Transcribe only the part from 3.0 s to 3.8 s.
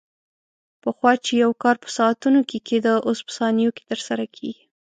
اوس په ثانیو